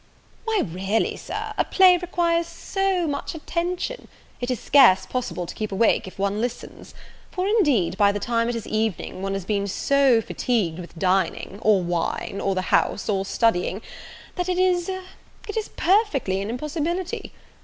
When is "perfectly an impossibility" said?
15.69-17.31